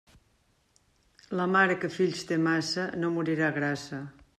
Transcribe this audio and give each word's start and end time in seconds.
La 1.41 1.47
mare 1.57 1.77
que 1.85 1.93
fills 1.99 2.27
té 2.33 2.41
massa, 2.49 2.91
no 3.05 3.15
morirà 3.19 3.57
grassa. 3.63 4.07